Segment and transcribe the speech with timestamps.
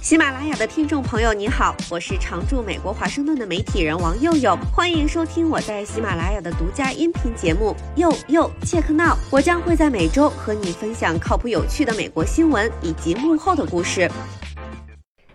[0.00, 14.10] 喜马拉雅的听众朋友，你好，我是常驻美国华盛顿的媒体人王佑佑，欢迎收听我在喜马拉雅的独家音频节目《佑佑切克闹》，我将会在每周和你分享靠谱有趣的美国新闻以及幕后的故事。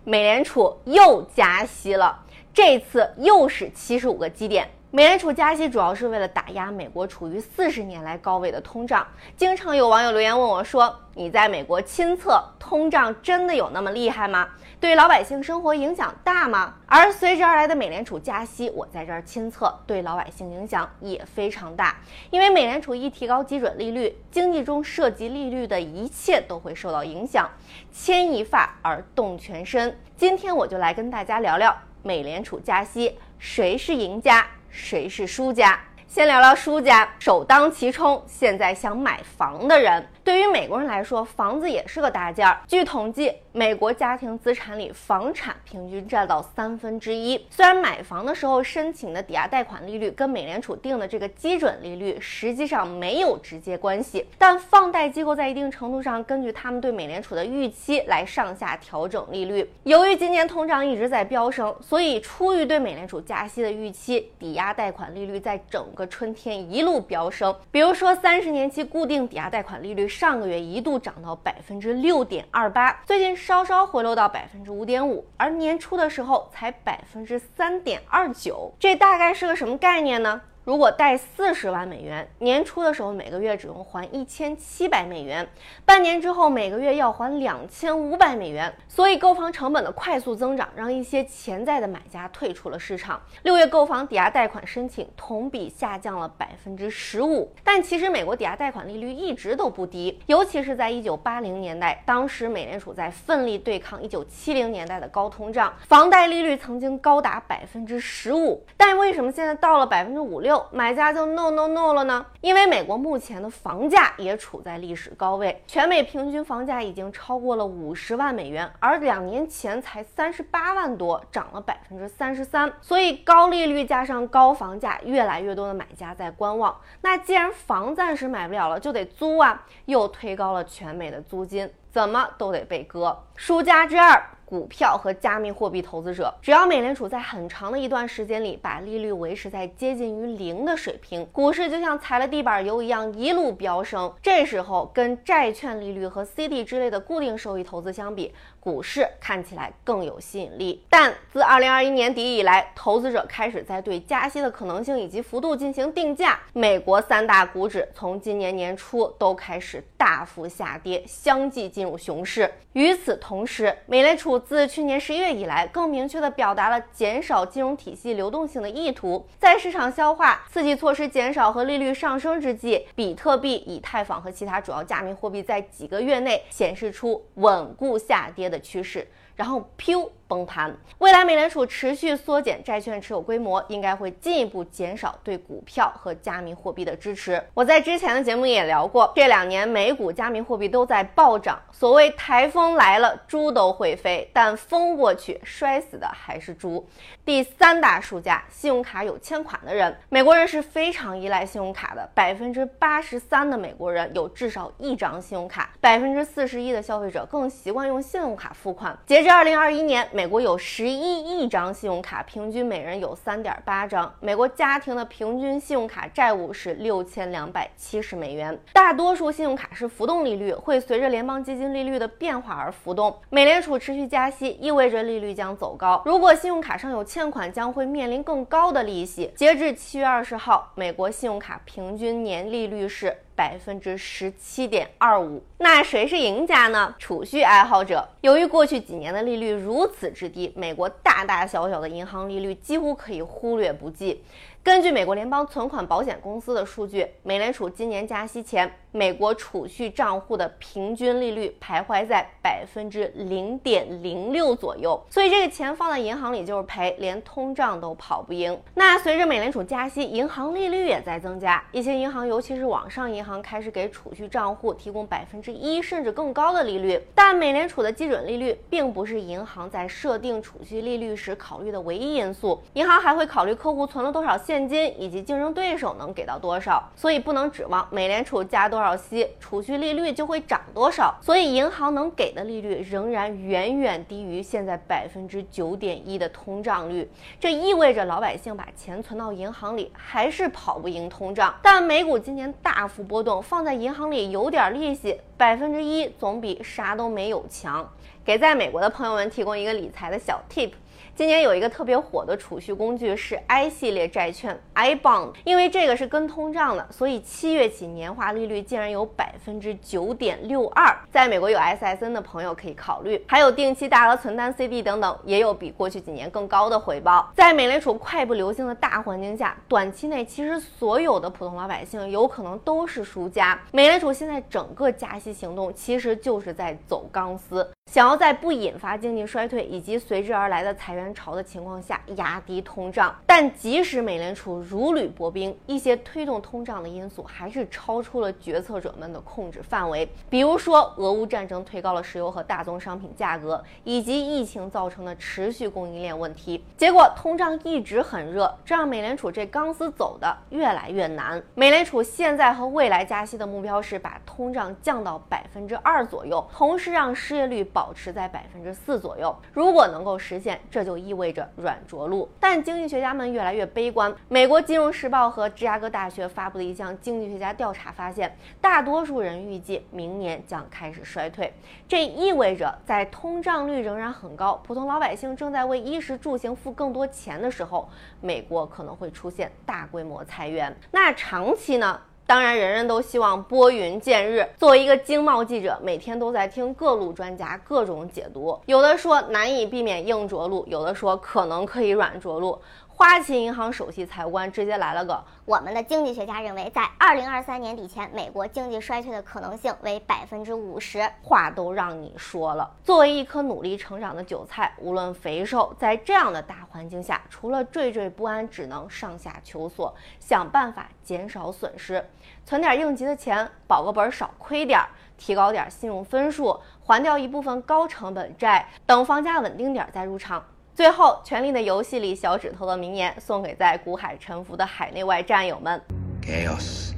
[0.03, 4.67] 美联储又加息了，这次又是七十五个基点。
[4.95, 9.05] 美联储加息主要是为了打压美国处于四十年来高位的通胀。
[9.35, 14.47] 经常有网友留言问我说：“你在美国亲测，通胀真的有那么厉害吗？
[14.79, 21.97] 对老百姓生活影响大吗？”而随之而来的美联储加息，我在这儿亲测，对老百姓影响也非常大。
[22.29, 27.49] 因为美联储一提高基准利率，经济中涉及利率的一切都会受到影响，
[27.91, 29.99] 牵一发而动全身。
[30.15, 34.47] 今天我就来跟大家聊聊美联储加息，谁是赢家？
[34.75, 35.79] 谁是输家？
[36.05, 40.05] 先聊聊输家，首当其冲，现在想买房的人。
[40.25, 42.59] 对于美国人来说，房子也是个大件儿。
[42.67, 47.45] 据统计，美国家庭资产里房产平均占到三分之一。
[47.51, 59.71] 虽然买房的时候申请的抵押贷款利率跟美联储定的这个基准利率实际上没有直接关系，但放贷机构在一定程度上根据他们对美联储的预期来上下调整利率。
[59.83, 67.55] 由于今年通胀一直在飙升，所以出于对美联储加息的预期，抵押贷款利率在整个春天一路飙升。
[67.69, 70.09] 比如说，三十年期固定抵押贷款利率。
[70.15, 80.41] 上个月一度涨到百分之六点二八，最近稍稍回落到百分之五点五，而年初的时候才百分之三点二九，这大概是个什么概念呢？
[80.65, 85.47] 如果贷四十万美元，年初的时候每个月只用还一千七百美元，
[85.85, 88.73] 半年之后每个月要还两千五百美元。
[88.87, 93.21] 所以购房成本的快速增长，让一些潜在的买家退出了市场。
[93.43, 97.53] 六月购房抵押贷款申请同比下降了百分之十五。
[97.63, 108.65] 但其实美国抵押贷款利率一直都不低，尤其是在一九八零年代，当时美联储在奋力对抗一九七零年代的高通胀，房贷利率曾经高达百分之十五。
[108.75, 110.54] 但为什么现在到了百分之五六？
[110.71, 112.25] 买家就 no no no 了呢？
[112.41, 122.71] 因为美国目前的房价也处在历史高位，全美平均房价已经超过了五十万美元，而两年前才三十八万多，涨了百分之三十三。
[122.81, 126.75] 所以高利率加上高房价，越来越多的买家在观望。
[127.01, 133.17] 那既然房暂时买不了了，就得租啊，又推高了全美的租金，怎么都得被割。
[133.37, 134.21] 输家之二。
[134.47, 144.13] 股票和加密货币投资者，只要美联储在很长的一段时间里把利率维持在接近于零的水平，股市就像踩了地板油一样一路飙升。
[144.21, 150.85] 这时候跟债券利率和 CD 之类的固定收益投资相比，股市看起来更有吸引力。
[150.91, 162.51] 但自2021年底以来，投资者开始在对加息的可能性以及幅度进行定价，美国三大股指从今年年初都开始大幅下跌，相继进进入熊市。
[162.73, 169.23] 与此同时，美联储自去年十一月以来，更明确地表达了减少金融体系流动性的意图。
[169.37, 179.07] 在市场消化刺激措施减少和利率上升之际，比特币、以太坊和其他主要加密货币在几个月内显示出稳固下跌的趋势。
[179.35, 180.09] 然后，噗。
[180.27, 180.75] 崩盘。
[180.97, 187.39] 未来美联储持续缩减债券持有规模，应该会进一步减少对股票和加密货币的支持。
[187.53, 191.61] 我在之前的节目也聊过，这两年美股加密货币都在暴涨。
[191.71, 196.83] 所谓台风来了，猪都会飞，但风过去，摔死的还是猪。
[197.23, 199.95] 第三大输家，信用卡有欠款的人。
[200.09, 208.97] 美国人是非常依赖信用卡的，百分之八十三的美国人有至少一张信用卡，百分之四十一的消费者更习惯用信用卡付款。
[209.05, 210.07] 截至二零二一年。
[210.11, 214.13] 美国有十一亿张信用卡，平均每人有三点八张。
[214.19, 218.55] 美国家庭的平均信用卡债务是六千两百七十美元。
[218.71, 223.17] 大多数信用卡是浮动利率，会随着联邦基金利率的变化而浮动。
[223.31, 226.03] 美联储持续加息，意味着利率将走高。
[226.05, 229.31] 如果信用卡上有欠款，将会面临更高的利息。
[229.35, 233.17] 截至七月二十号，美国信用卡平均年利率是。
[233.37, 236.95] 百分之十七点二五，那谁是赢家呢？
[236.97, 238.07] 储蓄爱好者。
[238.21, 244.21] 由于过去几年的利率如此之低，美国大大小小的银行利率几乎可以忽略不计。
[244.65, 258.59] 根据美国联邦存款保险公司的数据，美联储今年加息前，美国储蓄账户的平均利率徘徊在百分之零点零六左右，所以这个钱放在银行里就是赔，连通胀都跑不赢。
[258.73, 266.99] 那随着美联储加息，银行利率也在增加，一些银行，尤其是网上银行，开始给储蓄账户提供百分之一甚至更高的利率。
[267.13, 274.54] 但美联储的基准利率并不是银行在设定储蓄利率时考虑的唯一因素，银行还会考虑客户存了多少现。
[274.55, 281.13] 现金以及竞争对手能给到多少，所以不能指望美联储加多少息，储蓄利率就会涨多少。
[281.21, 287.05] 所以银行能给的利率仍然远远低于现在百分之九点一的通胀率，
[287.37, 291.53] 这意味着老百姓把钱存到银行里还是跑不赢通胀。
[291.61, 297.85] 但美股今年大幅波动，放在银行里有点利息，百分之一总比啥都没有强。
[298.23, 300.71] 给在美国的朋友们提供一个理财的小 tip。
[301.15, 310.93] 今年有一个特别火的储蓄工具是 I 系列债券 I bond，因为这个是跟通胀的，所以七月起年化利率竟然有百分之九点六二。
[311.09, 317.31] 在美国有 SSN 的朋友可以考虑，还有定期大额存单 CD 等等，也有比过去几年更高的回报。
[317.33, 323.57] 在美联储快步流星的大环境下，短期内其实所有的普通老百姓有可能都是输家。
[323.71, 327.65] 美联储现在整个加息行动其实就是在走钢丝。
[327.95, 340.11] 想要在不引发经济衰退以及随之而来的裁员潮的情况下压低通胀，但即使美联储如履薄冰，一些推动通胀的因素还是超出了决策者们的控制范围。
[340.29, 351.41] 比如说，俄乌战争推高了石油和大宗商品价格，以及疫情造成的持续供应链问题，结果通胀一直很热，这让美联储这钢丝走的越来越难。
[351.53, 357.91] 美联储现在和未来加息的目标是把通胀降到百分之二左右，同时让失业率保。
[357.95, 362.29] 持在百分之四左右，如果能够实现，这就意味着软着陆。
[362.41, 364.13] 但经济学家们越来越悲观。
[364.27, 371.53] 美国金融时报和芝加哥大学发布的一项经济学家调查发现，大多数人预计明年将开始衰退。
[371.87, 377.87] 这意味着，在通胀率仍然很高、普通老百姓正在为衣食住行付更多钱的时候，
[378.19, 380.75] 美国可能会出现大规模裁员。
[380.91, 382.01] 那长期呢？
[382.27, 384.43] 当然，人人都希望拨云见日。
[384.57, 392.59] 作为一个经贸记者，每天都在听各路专家各种解读，有的说难以避免硬着陆，有的说可能可以软着陆。
[392.97, 402.71] 花旗银行首席财务官直接来了个：“我们的经济学家认为，在二零二三年底前，美国经济衰退的可能性为百分之五十。”话都让你说了。
[402.85, 412.09] 作为一颗努力成长的韭菜，无论肥瘦，在这样的大环境下，除了惴惴不安，只能上下求索，想办法减少损失，
[412.45, 414.79] 存点应急的钱，保个本少亏点，
[415.17, 420.41] 提高点信用分数，还掉一部分高成本债，等房价稳定点再入场。
[420.75, 425.81] 最后，《权力的游戏》里小指头的名言送给在股海沉浮的海内外战友们
[426.21, 426.91] ：Chaos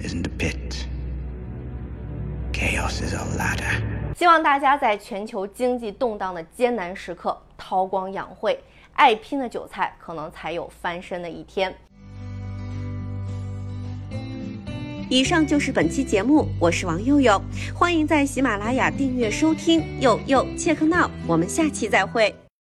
[0.00, 0.84] isn't a pit.
[2.52, 3.82] Chaos is a ladder.
[4.16, 8.56] 希望大家在全球经济动荡的艰难时刻韬光养晦，
[8.92, 11.74] 爱拼的韭菜可能才有翻身的一天。
[15.10, 17.42] 以上就是本期节目，我是王佑佑，
[17.74, 20.00] 欢迎在喜马拉雅订阅收听。
[20.00, 22.32] 佑佑切克闹，我们下期再会。